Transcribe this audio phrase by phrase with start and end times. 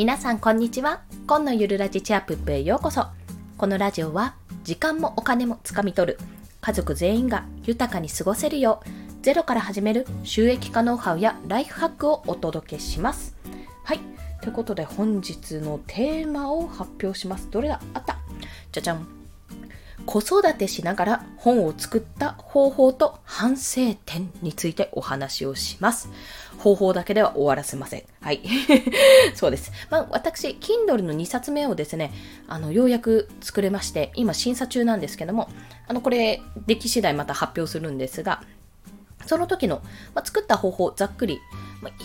[0.00, 1.02] 皆さんこんにちは。
[1.26, 3.08] 今のゆるラジチアップップへようこそ。
[3.58, 4.34] このラジオは
[4.64, 6.18] 時間もお金もつかみ取る。
[6.62, 13.36] 家族全員が豊かに過ごせるようゼロから始める収益化ノウハウやライフハックをお届けします。
[13.84, 14.00] はい。
[14.40, 17.50] ということで本日のテーマを発表します。
[17.50, 17.78] どれだ？
[17.92, 18.16] あった。
[18.72, 19.06] じゃじゃん。
[20.06, 26.08] 子育てしながら本を作った方法と反省点についてお話をします。
[26.60, 28.04] 方法だけでは終わらせません。
[28.20, 28.40] はい。
[29.34, 29.72] そうです。
[29.90, 32.12] まあ、私、Kindle の2冊目をですね、
[32.48, 35.48] あの、ようやく作れまして、今審査中なんですけども、
[35.88, 38.42] あの、これ、出来次第また発表するんですが、
[39.26, 39.82] その時の、
[40.14, 41.40] まあ、作った方法、ざっくり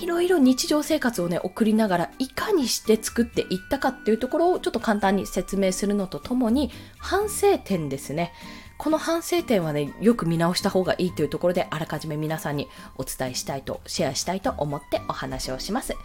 [0.01, 8.31] いろいろ日常生活をね、送りながら、いかにして作っていったかっていうところをちょっと簡単に説明するのとともに、反省点ですね。
[8.77, 12.67] この反省点はね、よく見直した方がいいというところで、あらかじめ皆さんに
[12.97, 15.95] お伝えしたいと、シェアしたいと思ってお話をします。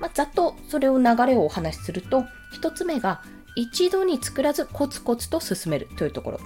[0.00, 3.22] まあ、ざっとそれを流れをお話しすると、一つ目が、
[3.56, 6.40] 一度に作らずコツコツと進めるというところ。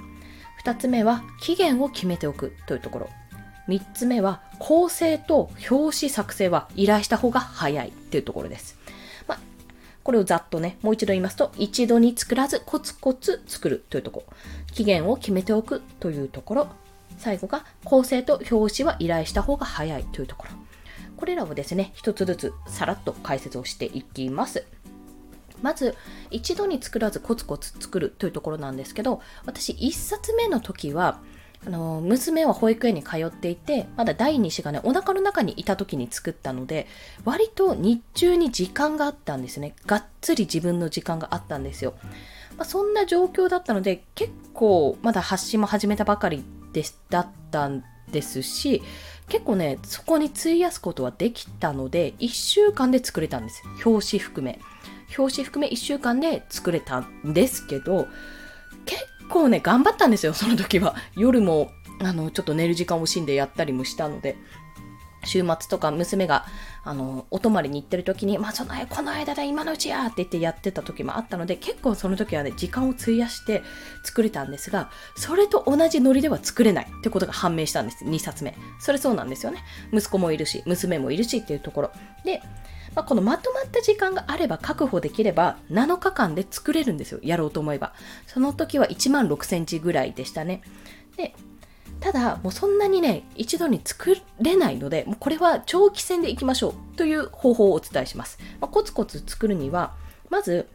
[0.59, 3.11] 二つ目は、期限を決めておくというところ。
[3.71, 8.80] 3つ目は構成と表紙作成は依頼した方が早いっていうところです。
[10.03, 14.37] これをざっとね、もう一度言いますと、一度に作らずコツコツ作るというところ。
[14.73, 16.69] 期限を決めておくというところ。
[17.19, 20.53] 最後が構成と表紙は依頼した方が早いというところ。
[21.17, 24.65] これらをですね、一つずつさらっと解説をしていきます。
[25.61, 25.95] まず、
[26.31, 31.21] 一度に作らずコツコツ作るというところなんですけど、私1冊目の時は、
[31.67, 36.87] あの娘は保育園に通っていてまだ第2子がねお腹の中にいた時に作ったので
[37.25, 39.75] 割と日中に時間があったんですね。
[39.87, 41.95] がっつり自分の時間があったんですよ、
[42.57, 48.83] まあ、そんな状況だったので結構まだ発信も始めたばかりでだったんですし
[49.29, 53.63] 結構ねそこに費やすことはできたので1週間で作れたんです。
[53.85, 54.59] 表紙含め。
[55.19, 58.07] 表紙含め1週間で作れたんですけど
[58.87, 60.95] 結構ね、頑張ったんですよ、その時は。
[61.17, 64.37] 夜も、あの、ちょっと寝る時間を惜しんでやったりもしたので。
[65.25, 66.47] 週末とか娘が、
[66.83, 73.63] あの、お泊まりに行ってる時に、まあ、その、この間だ、今のうちやって言ってやってた時もあったので、結構その時はね、時間を費やして
[74.03, 78.05] 作れたんですが、それと同じノリでは作れないってことが判明したんです。
[78.05, 78.57] 2冊目。
[78.79, 79.63] それそうなんですよね。
[79.93, 81.93] 息子もいるし、娘もいるしっていうところ。
[82.25, 82.43] で、
[82.95, 87.21] まあ、このまとまった時間があれば確保できれば7日間で作れるんですよ。
[87.23, 87.95] やろうと思えば。
[88.27, 90.63] その時は1万6センチぐらいでしたね。
[91.17, 91.35] で、
[92.01, 98.39] ただ、もうそんなにね、一度に作れないので、もうこれは長期戦でいきましょうという方法をお伝えします。
[98.61, 99.95] まあ、コツコツ作るには、
[100.31, 100.67] まず、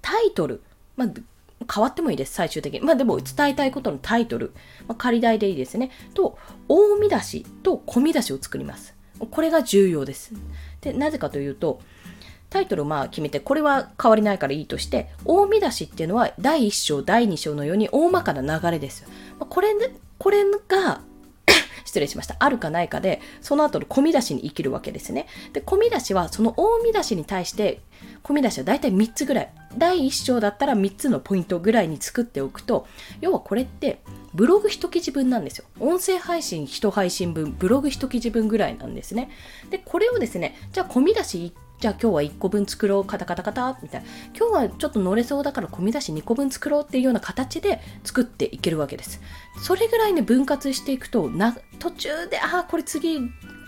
[0.00, 0.62] タイトル。
[0.96, 1.08] まあ
[1.72, 2.80] 変わってもいいです、最終的に。
[2.80, 4.52] まあでも伝えたいことのタイトル、
[4.86, 5.90] まあ、仮題でいいですね。
[6.14, 8.95] と、大見出しと小見出しを作ります。
[9.18, 10.32] これが重要です。
[10.80, 11.80] で、なぜかというと、
[12.48, 19.04] タイトルをまあ決めて、これは変わりないからいいとして、大見出しっていうのは第1章、第2章のように大まかな流れです。
[19.38, 19.74] これ、
[20.18, 21.00] これが
[21.96, 22.36] 失礼しました。
[22.38, 25.26] あるかないかで、その後の込み出しに生きるわけですね。
[25.54, 27.80] で、込み出しは、その大見出しに対して、
[28.22, 29.52] 込み出しは大体3つぐらい。
[29.78, 32.86] 第1章だったら3つのポイントぐらいに作っておくと、
[33.22, 34.00] 要はこれって、
[34.34, 35.64] ブログ1記事分なんですよ。
[35.80, 39.30] 音声配信1配信分、ブログ1記事分ぐらいなんですね。
[39.70, 44.06] で、これをですね、じゃあ込み出しじゃあ今日は1個分作ろう、カタカタカタみたいな。
[44.36, 49.20] 今日はちょっと乗れそうだから込み出し2個分作ろうっていうような形で作っていけるわけです。
[49.62, 53.20] それぐらいね、分割していくと、な途中で、ああ、これ次、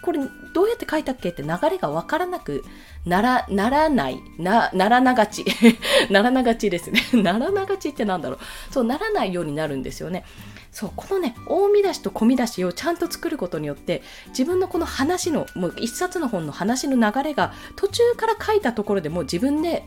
[0.02, 0.20] これ
[0.54, 2.64] どうやって書いたっけって流れがわからなく
[3.04, 5.44] なら、 ならない、な、ならながち。
[6.08, 7.02] ならながちですね。
[7.12, 8.38] ならながちってなんだろう。
[8.72, 10.24] そう、ならないようになるんですよね。
[10.70, 19.84] そうこのね大見出しと小見出しをちゃんと作ることによって自分のこの話のもう一冊の本の話の流れが途中から書いたところでも自分で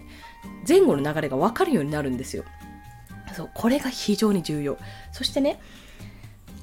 [0.67, 2.43] 前後の流れが分かるようになるんですよ。
[3.35, 4.77] そうこれが非常に重要
[5.13, 5.61] そしてね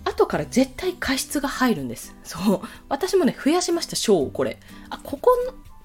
[0.05, 2.17] 後から絶対過失が入るんです。
[2.25, 2.61] そう。
[2.89, 4.59] 私もね、増やしました、章をこれ。
[4.91, 5.31] あ、ここ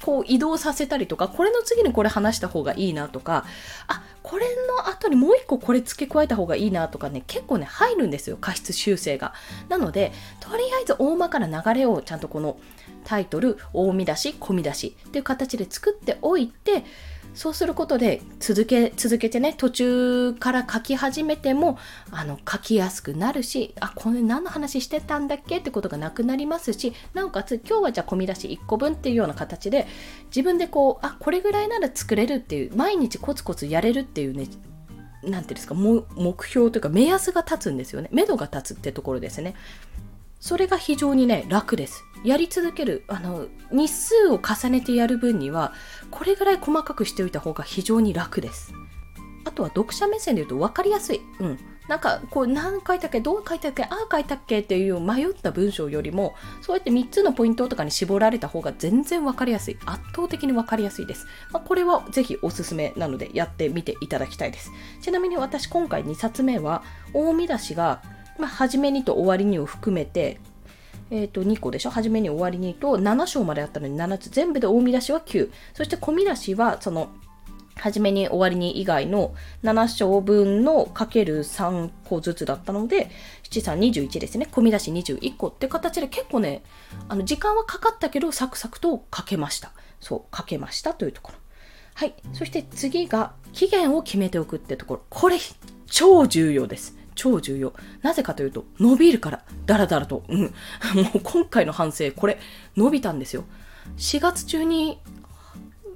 [0.04, 3.46] こう移動させたりとか、これの次にこれ話した方がいいなとか、
[3.88, 9.34] あ、これの後にもう一個これ付け加えた方がいいなとかね、結構ね、入るんですよ、過失修正が。
[9.70, 10.12] なので、
[10.42, 12.58] とりあえず大まかな流れをちゃんとこの
[13.06, 16.84] タイトル、大見出し、小見出しっていう形で作っておいて、
[17.33, 21.77] そうすることで続け、続けてね、途中から書き始めても、
[22.12, 25.57] あの、書きやすくなるし、あ、これ何の話してたんだっけ？
[25.57, 29.88] ってことがなくなりますし、なおかつ今日はじゃあ込み出し1個分っていうような形で、
[30.27, 34.47] 自分でこう、あ、これぐらいなら作れるっていう、毎日コツコツやれるっていうね、
[35.24, 38.09] なんていうんですか、目標というか目安が立つんですよね。
[38.12, 39.56] 目処が立つってところですね。
[40.44, 42.04] それが非常にね、楽です。
[42.25, 45.72] やり続けるあの日数を重ねてやる分には
[46.12, 48.74] これぐらい細かくしておいた方が非常に楽です。
[49.45, 59.78] あとは読者目線で言うと分かりやすい、うん、なんかこう何書いたっけどう書いたっけああ書いたっけっていう迷った文章よりもそうやって3つのポイントとかに絞られた方が全然分かりやすい。
[59.86, 64.72] 圧倒的に分かりやすいです、まあ、これはぜひおすすめなのでやってみていただきたいです。
[65.01, 68.01] ちなみに私今回2冊目は大見出しが、
[68.38, 70.39] まあ、初めにと終わりにを含めて
[71.12, 71.91] えー、と2個でしょ？
[71.91, 77.12] 初めに終わりにと7章まであったのに7つ全部で大見出しは9そして小見出しはその
[77.75, 79.33] 初めに終わりに以外の
[79.63, 83.09] 7章分のかける3個ずつだったので、
[83.50, 84.47] 7、3、21ですね。
[84.51, 86.63] 込み出し21個って形で結構ね、
[87.09, 89.71] あの時間はかかったけどサクサクと書けました。
[90.00, 91.39] そう、書けましたというところ。
[91.95, 92.13] はい。
[92.33, 95.01] そして次が期限を決めておくってところ。
[95.09, 95.38] これ
[95.88, 97.03] 超重要です。
[97.15, 97.74] 超重要。
[98.01, 100.24] なぜかというと、伸びるから、だらだらと。
[100.27, 100.42] うん。
[100.44, 100.50] も
[101.15, 102.39] う今回の反省、これ、
[102.75, 103.45] 伸びたんですよ。
[103.98, 105.00] 4月中に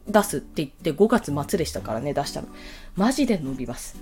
[0.08, 2.48] 出すって言って5月末でしたからね、出したの。
[2.96, 3.98] マジで伸びます。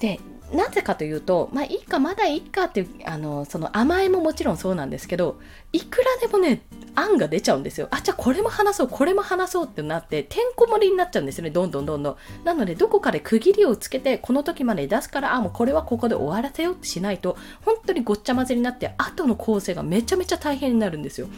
[0.00, 0.20] で、
[0.52, 5.38] なぜかというと、まあいいか、まだいいかっていう、あの、その甘えももちろんそうなんですけど、
[5.72, 6.62] いくらでもね、
[6.94, 7.88] 案が出ちゃうんですよ。
[7.90, 12.16] あ、じゃあこれも話そう、これも話そうってなって、てんこ盛りになっちゃうんですよね、どんどんどんどん。
[12.44, 21.28] なので、どこかで区切りをつけて、この時まで出すから、あ、もうこれはここで終わらせようってしないと、本当にごっちゃ混ぜになって、後の構成がめちゃめちゃ大変になるんですよ。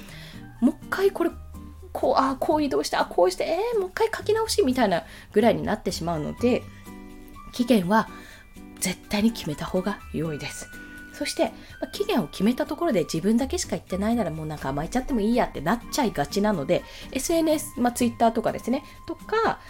[0.60, 1.30] もう一回これ
[1.92, 6.62] こう、あこう移動して、あこうして、えー、もう一回書き直しみたいなぐらいになってしまうので、
[7.52, 8.08] 期限は
[8.82, 10.68] 絶対に決めた方が良いです。
[11.12, 16.82] そして、ま、期限を決めたところで自分だけしか言ってないならもうなんか甘えちゃってもいいやってなっちゃいがちなので、
[17.12, 19.60] SNS、まあ、Twitter とかですね、とか、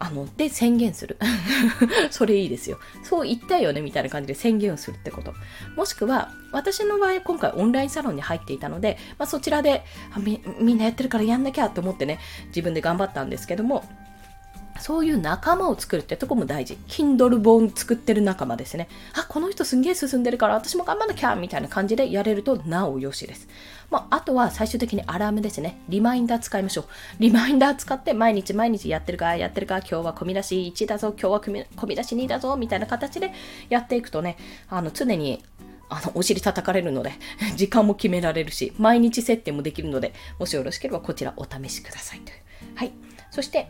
[0.00, 1.18] あの、で宣言する。
[2.10, 2.78] それいいですよ。
[3.02, 5.34] そう言ったよねみたいな感じで宣言をするってこと。
[5.76, 9.84] もしくは、私の場合今回オンラインサロンに入っていたので、まあ、そちらで
[10.18, 13.84] み、みんなやってるからやんなきゃって思ってね、自分で頑張ったんですけども、
[14.80, 16.78] そういう仲間を作るってとこも大事。
[16.88, 18.88] Kindle 本作ってる仲間ですね。
[19.14, 23.48] あ、この人すんげえ進んでるから私も頑張んなきゃみたいな感じでやれるとなおよしです。
[23.90, 25.80] まあ、あとは最終的にアラームですね。
[25.88, 26.84] リマインダー使いましょう。
[27.18, 33.32] リマインダー使って毎日毎日やってるか、やってるか、今日は込み出し1だぞ、今日は込み出し2だぞ、みたいな形で
[33.68, 34.36] やっていくとね、
[34.68, 35.42] あの常に
[35.88, 37.12] あの、お尻叩かれるので、
[37.56, 42.38] 時間も決められるし、毎日設定もできるので、もしよろしければこちらお試しくださいという。
[42.74, 42.92] はい。
[43.30, 43.68] そして、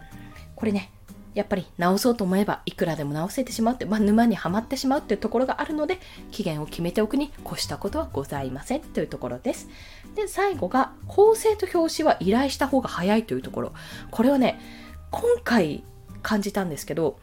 [0.56, 0.90] これね、
[1.34, 9.68] やっぱり直そうと思えばいくらでも直せてしまうって、まあ、沼にはまってしまうっていうところがあるので期限を決めておくに越したことはございませんというところです。
[10.14, 13.72] で最後が構成と表紙は依頼した方が早いというところ。
[14.10, 14.60] これはね
[15.10, 15.84] 今回
[16.22, 17.18] 感じたんですけど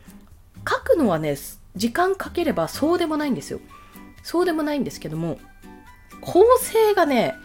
[0.67, 1.35] 書くのはね
[1.75, 3.59] 時間かければそうでもないんですよ。
[4.23, 5.37] そうでもないんですけども
[6.21, 7.35] 構成がね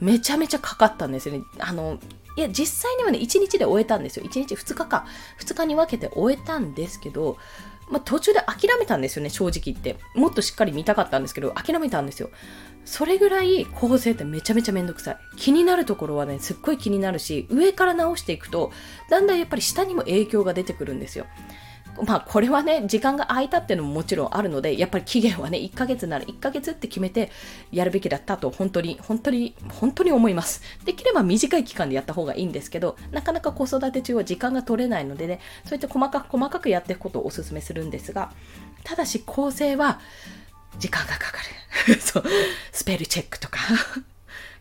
[0.00, 1.44] めちゃめちゃかかったんですよね。
[1.58, 1.98] あの、
[2.38, 4.24] いや、実際にはね、1日で終えたんですよ。
[4.24, 5.06] 1日、2日か。
[5.40, 7.36] 2日に分けて終えたんですけど、
[7.90, 9.96] まあ、途中で諦めたんですよね、正直言って。
[10.14, 12.30] もっとしっかり見たかったんですけど、諦めたんですよ。
[12.84, 15.18] それぐらい構成ってめちゃめちゃめんどくさい。
[15.36, 18.70] 気になるところはね、すっごい気になるし、上から直していくと、
[19.10, 21.26] だんだんやっぱり下にも影響が出てくるんですよ。
[22.04, 27.30] まあこれはね、時間が空いたっていうのももちろんあるので、やっぱり期限はね、1ヶ月なら1ヶ月って決めて
[27.72, 30.62] やるべきだったと、本当に、本当に、本当に思います。
[30.84, 38.32] できれば短い期間でやった方がいいんですけど、なかなか子育て中は時間が取れないのでね、そういった細かく細かくやっていくことをお勧めするんですが、
[38.84, 40.00] ただし構成は
[40.78, 41.38] 時間がかか
[41.86, 42.00] る。
[42.00, 42.24] そう、
[42.72, 43.58] スペルチェックとか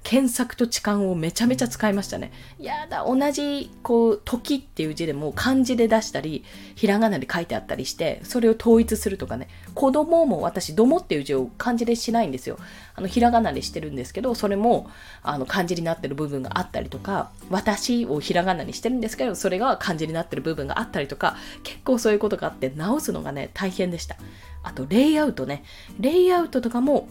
[0.08, 2.32] 検索と痴漢をめちゃめちゃ使いましたね。
[2.60, 6.46] やだ、同じ、こう、時っていう字でも漢字で出したり、
[6.76, 9.50] ひらがなで書いてあったりして、それを統一するとかね。
[9.74, 12.58] 子供も私、どもっていう字を漢字でしないんですよ。
[12.96, 14.90] あの、ひらがなでしてるんですけど、それも、
[15.24, 24.16] あの、漢字になってる部分があったりとか、私をひらがなにしてるんですけど、それが漢字になってる部分があったりとか、結構そういうことがあって、直すのがね、大変でした。
[24.64, 25.66] あと、レイアウトね。
[26.00, 27.10] レイアウトとかも、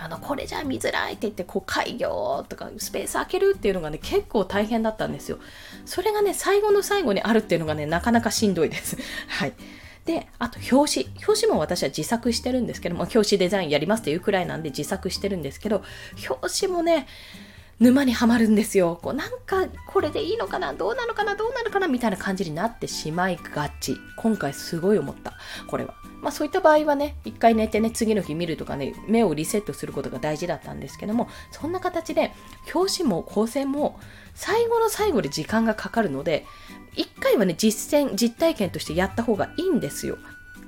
[0.00, 5.38] あのこれじゃ見づらいって言ってこう開業とかスペース空けるっていうのがね結構大変だったんですよ。
[5.84, 8.96] それがね最後の最後にあるっていうのがねなかなかしんどいです。
[9.28, 9.52] はい。
[10.04, 11.16] で、あと表紙。
[11.26, 15.82] 表紙も私は自作してるんですけども、表紙デザインやりますっていうくらいなんで自作してるんですけど、
[16.28, 17.08] 表紙もね、
[17.78, 18.98] 沼にはまるんですよ。
[19.02, 20.72] こうなんかこれでいいのかな？
[20.72, 21.36] どうなのかな？
[21.36, 21.88] どうなるかな？
[21.88, 23.96] みたいな感じになってしまいがち。
[24.16, 25.34] 今回すごい思った。
[25.66, 25.94] これは。
[26.22, 32.32] まあそういった場合はね、一回寝てね、次の日見るとかね、目をリセットすることが大事だったんですけども、そんな形で
[32.74, 34.00] 表紙も構成も
[34.34, 36.46] 最後の最後で時間がかかるので、
[36.94, 40.16] 一回はね、実践、実体験としてやった方がいいんですよ。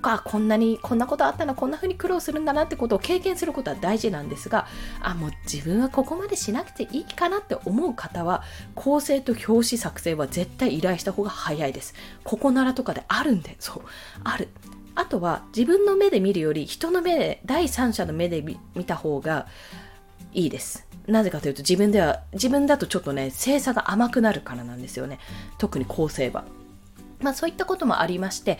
[0.00, 4.66] かこんなにこんなことあったなこんな風に苦労するんだなってことを経験することは大事なんですが
[5.00, 8.42] あもう自分はここまでしなくていいかなって思う方は
[8.74, 11.94] 構成と表紙作成は絶対依頼した方が早いです。
[12.24, 13.82] ここならとかであるんでそう
[14.24, 14.48] ある。
[14.94, 19.46] あとは自分の目で見るより人の目で第三者の目で見た方が
[20.32, 20.86] いいです。
[21.06, 25.18] なぜかというと自分では自分だとちょっとね精査が甘くなるからなんですよね。
[25.58, 26.44] 特に構成は。
[27.20, 28.58] まあそういったこともありまして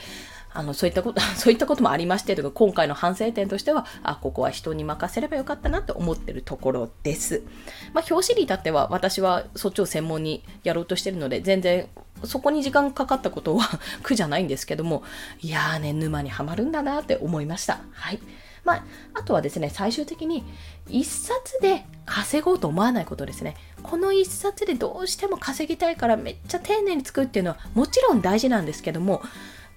[0.58, 7.44] あの、そういったこと、 そういったこともありましてとか、今回の反省点としては、あ、ここは人に任せればよかったなって思ってるところです。
[7.92, 11.86] まあ、表紙に至っては、私はそっちを専門にやろうとしてるので、全然、
[12.24, 15.04] そこに時間かかったことは 苦じゃないんですけども、
[15.40, 17.78] いやーね、沼にはまるんだなって思いました。
[17.92, 18.18] はい。
[18.64, 18.84] まあ、
[19.14, 20.42] あとはですね、最終的に
[20.88, 23.54] 一冊で稼ごうと思わないことですね。
[23.84, 29.22] この一冊でどうしても稼ぎたいからめっちゃ丁寧に作るっていうのはもちろん大事なんですけども、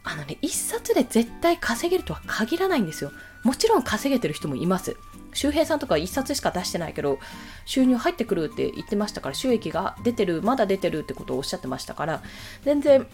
[0.04, 3.12] あのね、一冊で絶対稼げるとは限らないんですよ。
[3.44, 4.98] もちろん稼げてる人もいます。
[5.34, 7.20] 周平さんとか一冊しか出してないけど、
[7.66, 12.24] 収入入ってくるって言ってましたから、収益が出てる、まだ出てるってことをおっしゃってましたから、
[12.64, 13.08] 全然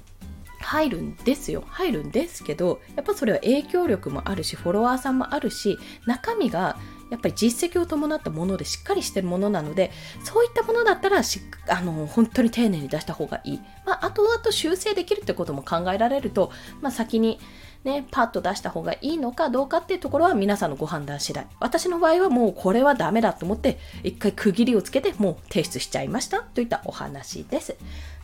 [0.59, 1.63] 入るんですよ。
[1.67, 6.77] 入るんですけど、やっぱそれは影響力もあるし、フォロワーさんもあるし、中身が
[7.09, 9.91] やっぱり実績を伴ったものでしっかりしてるものなので、
[10.23, 11.21] そういったものだったら
[11.69, 13.59] あの本当に丁寧に出した方がいい。
[13.85, 17.39] まあ、後々修正できるってことも考えられると、まあ、先に
[17.83, 21.47] ね、パッと出した方がいいのかどうかっていうところは皆さんのご判断次第。
[21.59, 27.77] 私の場合はもうこれはダメだと思って、一回区切りをつけてもう提出しちゃいましたといったお話です。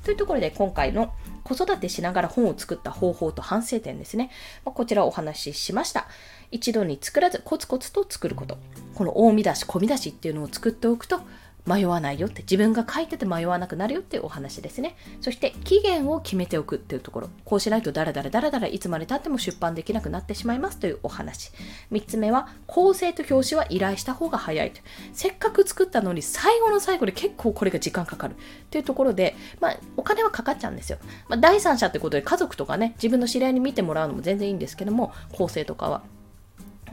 [0.03, 1.13] というところで今回の
[1.45, 4.31] 子育てしながら本を作った方法と反省点ですね。
[4.65, 6.07] まあ、こちらお話ししました。
[6.53, 8.57] 一度に作らずコツコツと作ること。
[8.95, 11.21] この大見出し、小見出しっていうのを作っておくと
[11.65, 21.51] 迷わないよって自分が書いてて迷わなくなるよっていうお話ですねそして期限を決めておくっていうところこうしないとダラダラダラダラいつまでたっても出版できなくなってしまいますというお話
[21.91, 24.81] 3つ目は構成と表紙は依頼した方が早いと
[25.13, 28.35] せっかく作ったのに最後の最後で結構これが時間かかるっ
[28.69, 30.97] ていうところで、まあ、お金はかかっちゃうんですよ、
[31.29, 36.03] まあ、第三者ってことで家族とかね自分の知り合いに見てもらうのも全然いいんですけども構成とかは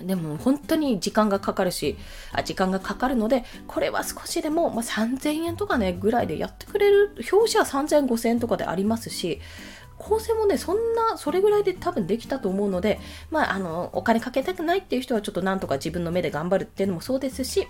[0.04, 1.97] でも本当に時間がかかるし、
[2.33, 9.40] あ時間がかかるので、これは少しでも、まあ、3000円とかね、ぐらいでやってくれる、表紙は3000、5000円とかでありますし、
[9.99, 12.99] 構成もね、そんな、それぐらいで多分できたと思うので、
[13.30, 17.69] まあ、あの、お金かけたくないっていう人はちょっとなんとか自分の目で頑張るっていうのもそうですし、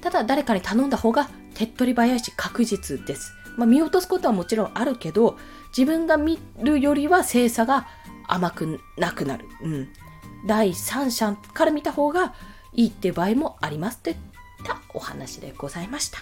[0.00, 3.32] ただ誰かに頼んだ方が手っ取り早いし確実です。
[3.56, 5.36] まあ、見落とすことはもちろんあるけど、
[5.76, 7.86] 自分が見るよりは精査が
[8.26, 9.46] 甘くなくなる。
[9.62, 9.88] うん。
[10.46, 12.34] 第三者から見た方が
[12.72, 14.16] いいって場合もありますといっ
[14.64, 16.18] たお話でございました。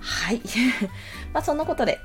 [0.00, 0.42] はい。
[1.32, 1.98] まあそんなことで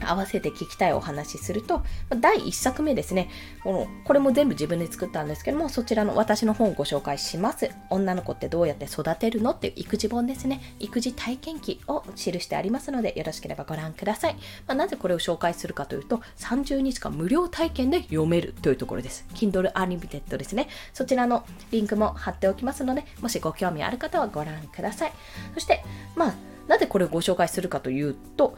[0.00, 1.82] 合わせて聞きたいお話しすると、
[2.20, 3.28] 第1作目ですね
[3.62, 3.86] この。
[4.04, 7.70] これも全部自分で作ったんですけども、そちらの私の本をご紹介します。
[7.90, 10.60] 女の子ってどうやって育てるのっていう育児本ですね。
[10.78, 14.34] 育児体験記を記してありますので、よろしければご覧ください。
[14.66, 19.26] まあ、なぜこれを紹介するかというと、30日間無料体験で読めるというところです。
[19.34, 20.68] Kindle Unlimited ですね。
[20.92, 25.12] そちらのリンクも貼っておきますので、もしご興味ある方はご覧ください。
[25.54, 25.84] そして、
[26.16, 26.34] まあ、
[26.68, 28.56] なぜこれをご紹介するかというと、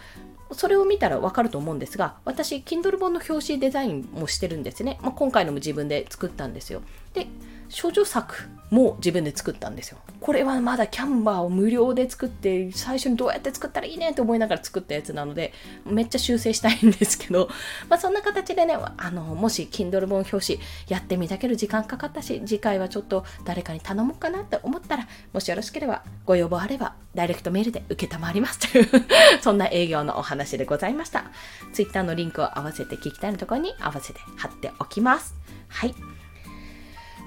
[0.53, 4.99] それを見たらわかると思うんですが、私、Kindle 本の表紙デザインもしてるんですね。
[5.03, 6.83] まあ、今回のも自分で作ったんですよ。
[7.15, 7.27] で、
[7.71, 9.99] 処女作も自分で作ったんですよ。
[10.21, 15.53] これはまだキャンバーを無料で作って、最初にどうやって作ったらいいねって思いながら作ったやつなので、
[15.85, 17.49] めっちゃ修正したいんですけど、
[17.89, 28.89] まあそんな形でね、あの、もし Kindle 本表紙やってみたけど時間かかったし、次回はちょっと誰かに頼もうかなって思ったら、もしよろしければご要望あれば、ダイレクトメールで受けたまりますという
[29.43, 31.25] そんな営業のお話でございました。
[31.73, 35.35] Twitter のリンクを合わせて聞きたいのところに合わせて貼っておきます。
[35.69, 35.95] はい。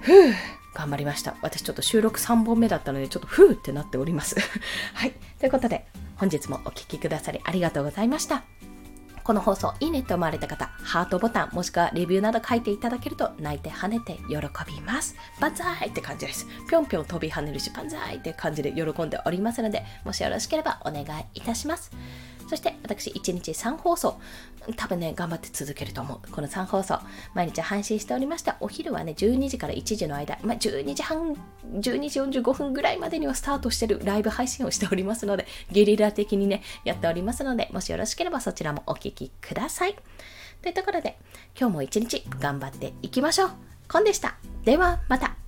[0.04, 0.34] ふぅ、
[0.74, 1.36] 頑張りました。
[1.42, 4.36] 私ちょっと収録3本目だったので、ちょっとふーってなっております。
[4.94, 5.14] はい。
[5.40, 5.86] ということで、
[6.18, 8.44] 本日もお聴きくださりありがとうございました。
[9.24, 14.36] この放送いいねと思われた方、ハートボタンもしくはレビューなど書いていただけると泣いて跳ねて喜
[14.68, 15.16] びます。
[15.40, 16.46] バンザイって感じです。
[16.70, 21.92] ぴょんぴょん飛び跳ねるし、バンザーイって感じで喜んでおりますので、もしよろしければお願いいたします。
[22.54, 24.20] そして私1日3放送、
[24.76, 26.32] 多分ね、頑張って続けると思う。
[26.32, 27.00] この3放送、
[27.34, 28.58] 毎日配信しておりました。
[28.60, 31.34] お昼はね、12時から1時の間、まあ、12時半、
[31.74, 39.96] 12時45分ぐらいまでにはスタートしてるライブ配信をしておりますので、ゲリラ的にね、やっておりますので、もしよろしければそちらもお聴きください。
[40.62, 41.18] というところで、
[41.60, 43.50] 今日も一日頑張っていきましょう。
[43.92, 44.36] コンでした。
[44.64, 45.43] では、また。